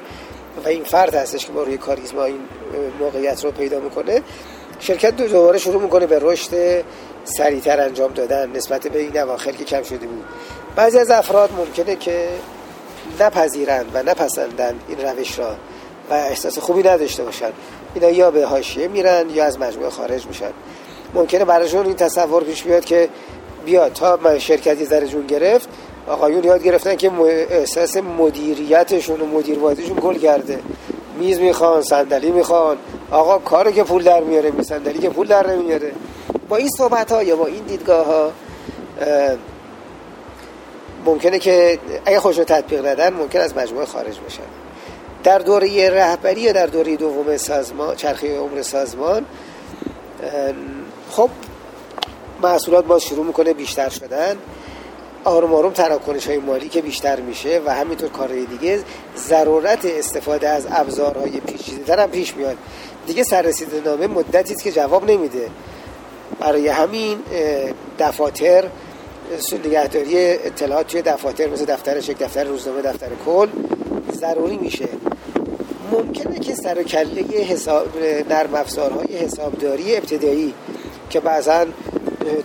و 0.66 0.68
این 0.68 0.84
فرد 0.84 1.16
هستش 1.16 1.46
که 1.46 1.52
با 1.52 1.64
روی 1.64 1.78
کاریزما 1.78 2.24
این 2.24 2.40
موقعیت 3.00 3.44
رو 3.44 3.52
پیدا 3.52 3.80
می‌کنه 3.80 4.22
شرکت 4.80 5.16
دو 5.16 5.28
دوباره 5.28 5.58
شروع 5.58 5.82
می‌کنه 5.82 6.06
به 6.06 6.20
رشد 6.22 6.84
سریعتر 7.24 7.82
انجام 7.82 8.14
دادن 8.14 8.52
نسبت 8.52 8.88
به 8.88 9.00
این 9.00 9.18
اواخر 9.18 9.52
که 9.52 9.64
کم 9.64 9.84
شده 9.84 10.08
بود. 10.08 10.26
بعضی 10.76 11.00
از 11.00 11.12
افراد 11.12 11.52
ممکنه 11.52 11.96
که 11.96 12.30
نپذیرند 13.20 13.92
و 13.94 14.04
نپسندند 14.04 14.84
این 14.88 15.02
روش 15.02 15.40
را 15.40 15.56
و 16.10 16.14
احساس 16.14 16.60
خوبی 16.60 16.84
نداشته 16.84 17.24
باشند. 17.24 17.54
اینا 17.96 18.10
یا 18.10 18.32
به 18.32 18.46
حاشیه 18.46 18.88
میرن 18.88 19.30
یا 19.30 19.46
از 19.46 19.60
مجموعه 19.60 19.90
خارج 19.90 20.26
میشن. 20.26 20.52
ممکنه 21.14 21.46
براشون 21.46 21.86
این 21.86 21.96
تصور 21.96 22.44
پیش 22.44 22.64
بیاد 22.64 22.86
که 22.86 23.10
بیاد 23.66 23.94
تا 23.94 24.20
من 24.24 24.40
شرکتی 24.40 24.86
ذره 24.86 25.08
جون 25.08 25.28
گرفت 25.28 25.70
آقایون 26.08 26.44
یاد 26.44 26.64
گرفتن 26.64 26.96
که 26.96 27.12
احساس 27.50 27.98
مدیریتشون 27.98 29.22
و 29.22 29.26
مدیروازیشون 29.26 29.98
گل 30.02 30.18
کرده. 30.18 30.60
میز 31.20 31.40
می‌خوان 31.40 31.82
صندلی 31.82 32.32
می‌خوان. 32.32 32.78
آقا 33.12 33.38
کاری 33.38 33.74
که 33.74 33.84
پول 33.84 34.04
در 34.04 34.24
میاره 34.24 34.52
می 34.52 34.64
صندلی 34.64 35.00
که 35.00 35.10
پول 35.10 35.28
در 35.28 35.48
نمیاره. 35.48 35.92
با 36.50 36.58
این 36.58 36.70
صحبت 36.70 37.12
ها 37.12 37.24
یا 37.24 37.36
با 37.36 37.46
این 37.46 37.64
دیدگاه 37.64 38.06
ها 38.06 38.32
ممکنه 41.06 41.40
که 41.40 41.80
اگه 42.06 42.20
خوش 42.20 42.38
رو 42.38 42.44
تطبیق 42.44 42.86
ندن 42.86 43.14
ممکن 43.14 43.40
از 43.40 43.58
مجموعه 43.58 43.86
خارج 43.86 44.20
بشن. 44.20 44.61
در 45.24 45.40
دوره 45.40 45.90
رهبری 45.90 46.42
یا 46.42 46.52
در 46.52 46.66
دوره 46.66 46.96
دوم 46.96 47.38
سازمان 47.38 47.96
چرخه 47.96 48.38
عمر 48.38 48.62
سازمان 48.62 49.26
خب 51.12 51.30
محصولات 52.44 52.86
باز 52.86 53.04
شروع 53.04 53.26
می‌کنه 53.26 53.54
بیشتر 53.54 53.90
شدن. 53.90 54.38
آروم 55.24 55.54
آروم 55.54 55.72
تراکنش 55.72 56.28
های 56.28 56.38
مالی 56.38 56.70
که 56.70 56.82
بیشتر 56.82 57.20
میشه 57.20 57.62
و 57.66 57.74
همینطور 57.74 58.10
کارهای 58.10 58.46
دیگه 58.46 58.80
ضرورت 59.18 59.86
استفاده 59.86 60.50
از 60.50 60.68
ابزارهای 60.72 61.40
پیچیده 61.40 61.96
هم 61.96 62.10
پیش 62.10 62.36
میاد. 62.36 62.58
دیگه 63.08 63.24
سررسیده 63.24 63.82
نامه 63.86 64.08
مدتی 64.08 64.54
است 64.54 64.64
که 64.64 64.72
جواب 64.72 65.12
نمیده. 65.12 65.50
برای 66.40 66.68
همین 66.68 67.18
دفاتر 68.00 68.64
نگهداری 69.66 70.18
اطلاعات 70.18 70.88
توی 70.88 71.02
دفاتر 71.02 71.48
مثل 71.48 71.66
دفتر 71.66 72.00
شک 72.00 72.18
دفتر 72.18 72.44
روزنامه 72.44 72.82
دفتر 72.82 73.08
کل 73.26 73.48
ضروری 74.14 74.58
میشه. 74.58 74.88
ممکنه 75.92 76.40
که 76.40 76.56
سر 76.56 76.80
و 76.80 76.84
کله 76.84 77.22
حساب 77.22 77.88
نرم 78.30 78.56
افزارهای 78.56 79.18
حسابداری 79.18 79.96
ابتدایی 79.96 80.54
که 81.10 81.20
بعضا 81.20 81.66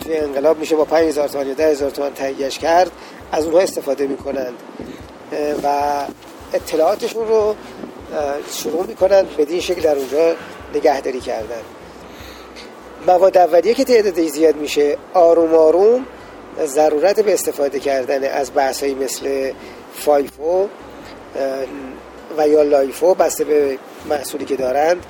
توی 0.01 0.17
انقلاب 0.17 0.59
میشه 0.59 0.77
با 0.77 0.85
5000 0.85 1.29
تومان 1.29 1.47
یا 1.47 1.55
10000 1.55 1.91
تومان 1.91 2.15
تهیهش 2.15 2.59
کرد 2.59 2.91
از 3.33 3.45
اونها 3.45 3.61
استفاده 3.61 4.07
می‌کنند. 4.07 4.55
و 5.63 5.93
اطلاعاتشون 6.53 7.29
رو 7.29 7.55
شروع 8.53 8.87
می‌کنند 8.87 9.37
بدین 9.37 9.61
شکل 9.61 9.81
در 9.81 9.97
اونجا 9.97 10.35
نگهداری 10.75 11.21
کردن. 11.21 11.63
مواد 13.07 13.39
اولیه 13.39 13.75
که 13.75 13.85
تعدادش 13.85 14.29
زیاد 14.29 14.57
میشه 14.57 14.97
آروم 15.15 15.55
آروم 15.55 16.07
ضرورت 16.65 17.21
به 17.21 17.35
استفاده 17.35 17.81
کردن 17.81 18.25
از 18.25 18.51
بحث 18.55 18.83
مثل 18.85 19.53
FIFO 19.95 20.69
و 22.39 22.49
یا 22.49 22.63
LIFO 22.63 23.15
بسته 23.15 23.45
به 23.45 23.79
محصولی 24.11 24.45
که 24.45 24.57
دارند 24.57 25.07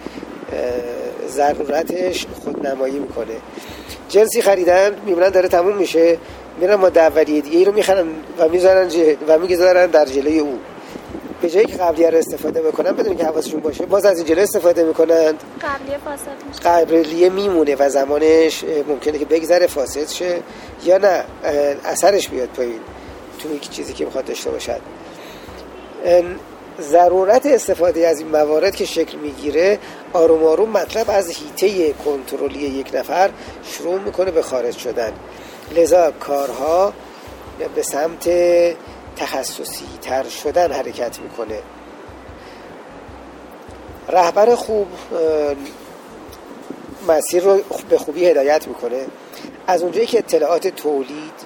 ضرورتش 1.29 2.27
خودنمایی 2.45 2.99
می‌کنه. 2.99 3.35
جنسی 4.09 4.43
خریدن 4.43 4.97
می‌بینن 5.07 5.29
داره 5.29 5.49
تموم 5.49 5.77
میشه. 5.77 6.19
میرن 6.61 6.75
ما 6.75 6.87
اولیه 6.87 7.41
دیگه 7.41 7.59
ای 7.59 7.65
رو 7.65 7.73
می‌خرن 7.73 8.07
و 8.39 8.49
می‌ذارن 8.49 8.91
و 9.29 9.39
می‌گذارن 9.39 9.87
در 9.87 10.05
جلوی 10.05 10.39
او. 10.39 10.59
به 11.43 11.51
جایی 11.51 11.67
که 11.67 11.77
قبلیه 11.77 12.11
رو 12.11 12.19
استفاده 12.19 12.63
بکنن 12.63 12.93
بدون 12.93 13.17
که 13.17 13.25
حواسشون 13.25 13.61
باشه 13.61 13.87
باز 13.87 14.05
از 14.07 14.19
این 14.19 14.27
جلوی 14.27 14.43
استفاده 14.43 14.85
می‌کنند. 14.85 15.43
قبلیه 15.63 15.99
فاسد 16.05 16.47
میشه. 16.49 16.61
قبلیه 16.61 17.31
میمونه 17.31 17.77
و 17.79 17.89
زمانش 17.89 18.65
ممکنه 18.89 19.19
که 19.19 19.25
بگذره 19.25 19.67
فاسد 19.67 20.09
شه 20.09 20.39
یا 20.85 20.99
نه 20.99 21.25
اثرش 21.85 22.29
بیاد 22.29 22.49
پایین. 22.49 22.81
تو 23.39 23.49
این 23.49 23.59
چیزی 23.61 23.93
که 23.93 24.05
می‌خواد 24.05 24.25
داشته 24.25 24.51
باشد. 24.51 24.81
ضرورت 26.81 27.47
استفاده 27.47 28.09
از 28.09 28.19
این 28.19 28.29
موارد 28.29 28.77
که 28.77 28.85
شکل 28.85 29.19
می‌گیره 29.19 29.79
آروم 30.13 30.45
آروم 30.45 30.71
مطلب 30.71 31.11
از 31.11 31.31
هیته 31.31 31.93
کنترلی 31.93 32.59
یک 32.59 32.91
نفر 32.95 33.31
شروع 33.65 34.01
می‌کنه 34.01 34.31
به 34.31 34.43
خارج 34.43 34.77
شدن. 34.77 35.13
لذا 35.77 36.11
کارها 36.11 36.93
به 37.75 37.83
سمت 37.83 38.29
تخصصی 39.17 39.85
تر 40.03 40.29
شدن 40.29 40.73
حرکت 40.73 41.21
می‌کنه. 41.21 41.59
رهبر 44.09 44.55
خوب 44.55 44.87
مسیر 47.09 47.43
رو 47.43 47.61
به 47.89 47.99
خوبی 47.99 48.27
هدایت 48.27 48.69
می‌کنه. 48.69 49.07
از 49.67 49.83
اونجایی 49.83 50.07
که 50.07 50.19
اطلاعات 50.19 50.69
تولید 50.69 51.46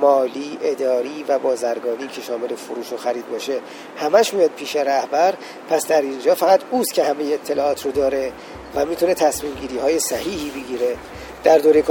مالی 0.00 0.58
اداری 0.62 1.24
و 1.28 1.38
بازرگانی 1.38 2.06
که 2.08 2.20
شامل 2.20 2.54
فروش 2.54 2.92
و 2.92 2.96
خرید 2.96 3.28
باشه 3.30 3.58
همش 3.96 4.34
میاد 4.34 4.50
پیش 4.56 4.76
رهبر. 4.76 5.34
پس 5.70 5.86
در 5.86 6.02
اینجا 6.02 6.34
فقط 6.34 6.60
اوست 6.70 6.94
که 6.94 7.04
همه 7.04 7.24
اطلاعات 7.24 7.84
رو 7.84 7.90
داره 7.90 8.32
و 8.74 8.84
می‌تونه 8.84 9.14
تصمیم 9.14 9.54
گیری 9.54 9.78
های 9.78 9.98
صحیحی 9.98 10.50
بگیره. 10.50 10.96
در 11.44 11.58
دوره 11.58 11.82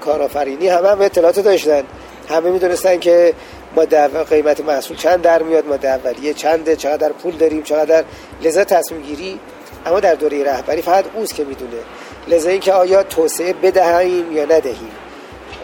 کارآفرینی 0.00 0.68
همه 0.68 0.88
هم 0.88 1.00
اطلاعات 1.00 1.40
داشتن. 1.40 1.82
همه 2.28 2.50
می‌دونستن 2.50 2.98
که 2.98 3.34
ما 3.76 3.84
قیمت 4.30 4.60
محصول 4.60 4.96
چند 4.96 5.22
در 5.22 5.42
میاد 5.42 5.66
ما 5.66 5.74
اولیه 5.74 6.34
چنده 6.34 6.76
چقدر 6.76 7.12
پول 7.12 7.36
داریم 7.36 7.62
چقدر. 7.62 8.04
لذا 8.42 8.64
تصمیم 8.64 9.02
گیری. 9.02 9.40
اما 9.86 10.00
در 10.00 10.14
دوره 10.14 10.44
رهبری 10.44 10.82
فقط 10.82 11.04
اوست 11.14 11.34
که 11.34 11.44
می‌دونه. 11.44 11.78
لذا 12.28 12.50
اینکه 12.50 12.72
آیا 12.72 13.02
توسعه 13.02 13.52
بدهیم 13.52 14.32
یا 14.32 14.44
ندهیم. 14.44 14.90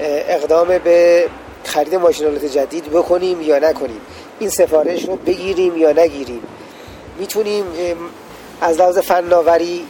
اقدام 0.01 0.79
به 0.79 1.25
خرید 1.65 1.95
ماشینالات 1.95 2.45
جدید 2.45 2.91
بکنیم 2.91 3.41
یا 3.41 3.59
نکنیم. 3.59 4.01
این 4.39 4.51
سفارش 4.51 5.09
رو 5.09 5.17
بگیریم 5.17 5.77
یا 5.77 5.93
نگیریم. 5.93 6.43
می‌تونیم 7.19 7.65
از 8.61 8.79
لحاظ 8.79 8.99
فناوری 8.99 9.87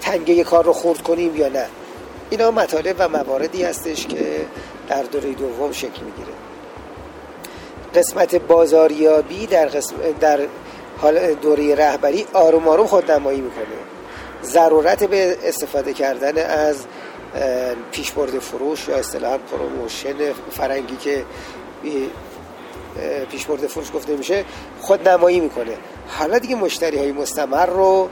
تنگه 0.00 0.44
کار 0.44 0.64
رو 0.64 0.72
خورد 0.72 1.02
کنیم 1.02 1.36
یا 1.36 1.48
نه. 1.48 1.66
اینا 2.30 2.50
مطالب 2.50 2.96
و 2.98 3.08
مواردی 3.08 3.62
هستش 3.62 4.06
که 4.06 4.46
در 4.88 5.02
دوره 5.02 5.32
دوم 5.32 5.72
شکل 5.72 6.02
می‌گیره. 6.02 6.32
قسمت 7.94 8.34
بازاریابی 8.34 9.46
در, 9.46 9.66
قسم 9.66 9.94
در 10.20 10.40
حال 10.98 11.34
دوره 11.34 11.74
رهبری 11.74 12.26
آروم 12.32 12.68
آروم 12.68 12.86
خود 12.86 13.10
نمایی 13.10 13.40
می‌کنه. 13.40 13.64
ضرورت 14.44 15.04
به 15.04 15.36
استفاده 15.44 15.92
کردن 15.92 16.38
از 16.46 16.76
پیشبرد 17.92 18.38
فروش 18.38 18.88
یا 18.88 18.96
اصطلاحا 18.96 19.38
promotion 19.38 20.14
فرنگی 20.50 20.96
که 20.96 21.24
پیشبرد 23.30 23.66
فروش 23.66 23.92
گفته 23.94 24.16
میشه 24.16 24.44
خود 24.80 25.08
نمایی 25.08 25.40
می‌کنه. 25.40 25.76
حالا 26.08 26.38
دیگه 26.38 26.54
مشتری 26.54 26.98
های 26.98 27.12
مستمر 27.12 27.66
رو 27.66 28.08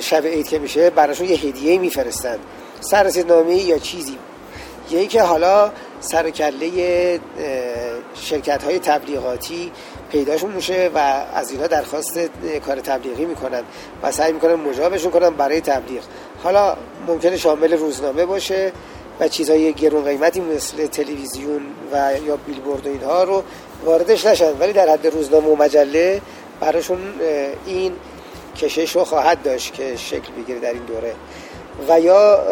شب 0.00 0.26
عید 0.26 0.48
که 0.48 0.58
میشه 0.58 0.90
براشون 0.90 1.28
یه 1.28 1.36
هدیه 1.36 1.78
میفرستن. 1.78 2.38
سررسیدنامه‌ای 2.80 3.56
یا 3.56 3.78
چیزی. 3.78 4.18
یا 4.90 4.98
اینکه 4.98 5.22
حالا 5.22 5.72
سر 6.00 6.30
کله 6.30 7.20
شرکت 8.14 8.64
های 8.64 8.78
تبلیغاتی 8.78 9.72
پیداشون 10.12 10.50
میشه 10.50 10.90
و 10.94 10.98
از 11.34 11.50
اینا 11.50 11.66
درخواست 11.66 12.20
کار 12.66 12.80
تبلیغی 12.80 13.24
می‌کنن 13.24 13.62
و 14.02 14.12
سعی 14.12 14.32
می‌کنن 14.32 14.54
مجابشون 14.54 15.10
کنن 15.10 15.30
برای 15.30 15.60
تبلیغ. 15.60 16.02
حالا 16.42 16.76
ممکنه 17.06 17.36
شامل 17.36 17.72
روزنامه 17.72 18.26
باشه 18.26 18.72
و 19.20 19.28
چیزهای 19.28 19.72
گرون 19.72 20.04
قیمتی 20.04 20.40
مثل 20.40 20.86
تلویزیون 20.86 21.62
و 21.92 22.12
یا 22.26 22.36
بیلبورد 22.36 22.86
و 22.86 22.90
اینها 22.90 23.24
رو 23.24 23.42
واردش 23.84 24.26
نشن. 24.26 24.58
ولی 24.58 24.72
در 24.72 24.88
حد 24.88 25.06
روزنامه 25.06 25.48
و 25.48 25.56
مجله 25.56 26.20
براشون 26.60 26.98
این 27.66 27.92
کشش 28.56 28.96
رو 28.96 29.04
خواهد 29.04 29.42
داشت 29.42 29.74
که 29.74 29.96
شکل 29.96 30.32
بگیره 30.38 30.60
در 30.60 30.72
این 30.72 30.82
دوره. 30.82 31.14
و 31.88 32.00
یا 32.00 32.44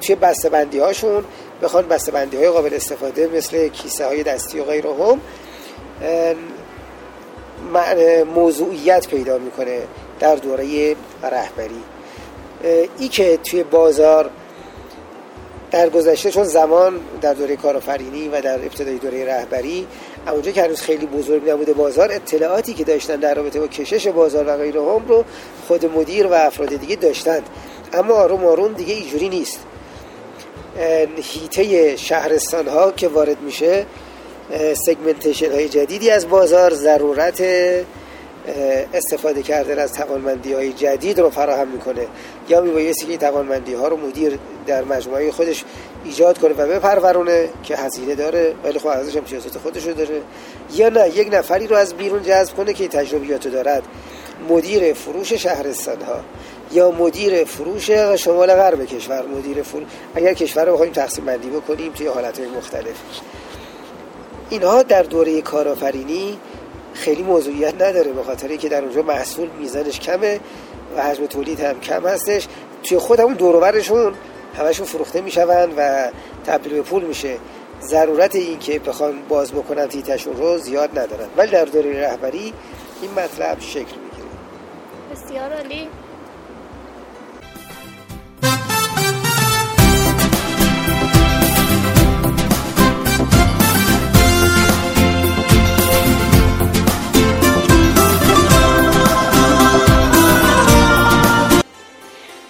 توی 0.00 0.14
بسته‌بندی 0.14 0.78
هاشون 0.78 1.24
بخوان 1.62 1.88
بسته‌بندی 1.88 2.36
های 2.36 2.48
قابل 2.48 2.74
استفاده 2.74 3.26
مثل 3.26 3.68
کیسه 3.68 4.06
های 4.06 4.22
دستی 4.22 4.60
و 4.60 4.64
غیره 4.64 4.90
هم 4.90 5.20
موضوعیت 8.34 9.08
پیدا 9.08 9.38
می‌کنه 9.38 9.80
در 10.20 10.36
دوره 10.36 10.96
رهبری. 11.22 11.82
ای 12.98 13.08
که 13.08 13.36
توی 13.36 13.62
بازار 13.62 14.30
در 15.70 15.88
گذشته 15.88 16.30
چون 16.30 16.44
زمان 16.44 17.00
در 17.20 17.34
دوره 17.34 17.56
کارآفرینی 17.56 18.28
و 18.28 18.40
در 18.40 18.54
ابتدای 18.54 18.98
دوره 18.98 19.24
رهبری 19.24 19.86
اونجا 20.32 20.50
که 20.50 20.62
هنوز 20.62 20.80
خیلی 20.80 21.06
بزرگ 21.06 21.50
نبوده 21.50 21.72
بازار 21.72 22.12
اطلاعاتی 22.12 22.74
که 22.74 22.84
داشتن 22.84 23.16
در 23.16 23.34
رابطه 23.34 23.60
با 23.60 23.66
کشش 23.66 24.08
بازار 24.08 24.44
و 24.48 24.56
غیره 24.56 24.80
هم 24.80 25.08
رو 25.08 25.24
خود 25.66 25.86
مدیر 25.86 26.26
و 26.26 26.32
افراد 26.32 26.76
دیگه 26.76 26.96
داشتند. 26.96 27.42
اما 27.92 28.14
آروم 28.14 28.44
آروم 28.44 28.72
دیگه 28.72 28.94
اینجوری 28.94 29.28
نیست. 29.28 29.60
هیته 31.16 31.96
شهرستان 31.96 32.68
ها 32.68 32.92
که 32.92 33.08
وارد 33.08 33.40
میشه 33.40 33.86
سگمنتیشن 34.86 35.52
های 35.52 35.68
جدیدی 35.68 36.10
از 36.10 36.28
بازار 36.28 36.74
ضرورت 36.74 37.42
استفاده 38.94 39.42
کردن 39.42 39.78
از 39.78 39.92
توانمندی 39.92 40.52
های 40.52 40.72
جدید 40.72 41.20
رو 41.20 41.30
فراهم 41.30 41.68
می‌کنه. 41.68 42.06
یا 42.48 42.60
میبایستی 42.60 43.04
که 43.04 43.10
این 43.10 43.20
توانمندی 43.20 43.74
ها 43.74 43.88
رو 43.88 43.96
مدیر 43.96 44.38
در 44.66 44.84
مجموعه 44.84 45.32
خودش 45.32 45.64
ایجاد 46.04 46.38
کنه 46.38 46.54
و 46.54 46.66
بپرورونه 46.66 47.48
که 47.62 47.76
هزینه 47.76 48.14
داره 48.14 48.54
ولی 48.64 48.78
خب 48.78 48.86
ارزش 48.86 49.16
امتیازات 49.16 49.58
خودش 49.58 49.86
رو 49.86 49.92
داره. 49.92 50.20
یا 50.74 50.88
نه 50.88 51.08
یک 51.08 51.34
نفری 51.34 51.66
رو 51.66 51.76
از 51.76 51.94
بیرون 51.94 52.22
جذب 52.22 52.56
کنه 52.56 52.72
که 52.72 52.88
تجربیات 52.88 53.48
دارد. 53.48 53.82
مدیر 54.48 54.92
فروش 54.92 55.32
شهرستان 55.32 56.02
ها 56.02 56.20
یا 56.72 56.90
مدیر 56.90 57.44
فروش 57.44 57.90
شمال 57.90 58.54
غرب 58.54 58.84
کشور. 58.84 59.26
مدیر 59.26 59.62
فروش 59.62 59.86
اگر 60.14 60.34
کشور 60.34 60.64
رو 60.64 60.72
بخوایم 60.72 60.92
تقسیم 60.92 61.24
بندی 61.24 61.48
بکنیم 61.48 61.92
توی 61.92 62.06
حالت 62.06 62.40
مختلف. 62.56 62.94
اینها 64.50 64.82
در 64.82 65.02
دوره 65.02 65.42
کارآفرینی 65.42 66.38
خیلی 66.96 67.22
موضوعیت 67.22 67.74
نداره 67.74 68.12
به 68.12 68.22
خاطر 68.22 68.56
که 68.56 68.68
در 68.68 68.84
اونجا 68.84 69.02
محصول 69.02 69.48
میزانش 69.58 70.00
کمه 70.00 70.40
و 70.96 71.02
حجم 71.02 71.26
تولید 71.26 71.60
هم 71.60 71.80
کم 71.80 72.06
هستش. 72.06 72.48
توی 72.82 72.98
خود 72.98 73.20
همون 73.20 73.34
دوروبرشون 73.34 74.14
همشون 74.58 74.86
فروخته 74.86 75.20
می‌شوند 75.20 75.74
و 75.76 76.10
تبدیل 76.46 76.72
به 76.72 76.82
پول 76.82 77.04
میشه. 77.04 77.36
ضرورت 77.82 78.34
این 78.34 78.58
که 78.58 78.78
بخوان 78.78 79.14
باز 79.28 79.52
بکنن 79.52 79.86
تیتشون 79.86 80.36
رو 80.36 80.58
زیاد 80.58 80.98
ندارن. 80.98 81.28
ولی 81.36 81.50
در 81.50 81.64
دوره 81.64 82.00
رهبری 82.00 82.52
این 83.02 83.10
مطلب 83.10 83.60
شکل 83.60 83.80
می‌گیره. 83.80 84.28
بسیار 85.12 85.52
عالی. 85.52 85.88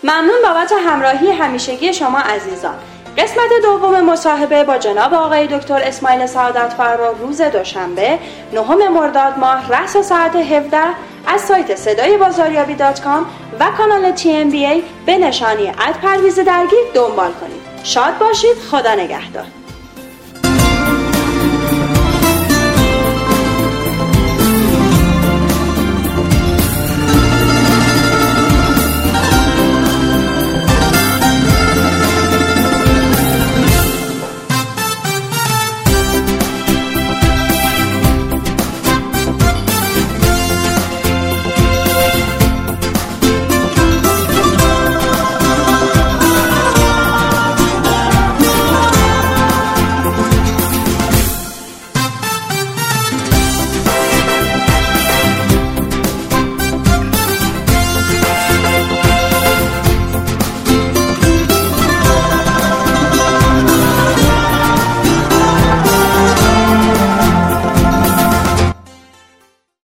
ممنون 0.06 0.42
بابت 0.44 0.72
همراهی 0.86 1.30
همیشگی 1.30 1.94
شما 1.94 2.18
عزیزان. 2.18 2.74
قسمت 3.18 3.50
دوم 3.62 4.00
مصاحبه 4.00 4.64
با 4.64 4.78
جناب 4.78 5.14
آقای 5.14 5.46
دکتر 5.46 5.82
اسماعیل 5.82 6.26
سعادت 6.26 6.72
فرا 6.72 7.10
روز 7.10 7.42
دوشنبه 7.42 8.18
نهم 8.52 8.92
مرداد 8.92 9.38
ماه 9.38 9.68
رأس 9.68 9.96
ساعت 9.96 10.36
17 10.36 10.78
از 11.26 11.40
سایت 11.40 11.74
صدای 11.76 12.16
بازاریابی 12.16 12.74
dot 12.74 13.00
com 13.00 13.26
و 13.60 13.70
کانال 13.76 14.10
TMBA 14.10 14.82
به 15.06 15.18
نشانی 15.18 15.68
at 15.68 15.94
پرویز 16.02 16.38
درگی 16.38 16.78
دنبال 16.94 17.32
کنید. 17.32 17.60
شاد 17.84 18.18
باشید 18.18 18.56
خدا 18.70 18.94
نگهدار. 18.94 19.55